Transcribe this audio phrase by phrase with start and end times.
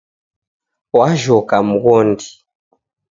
[0.97, 2.27] Wajhoka mghondi.